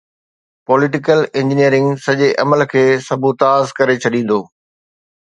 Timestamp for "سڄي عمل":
2.05-2.61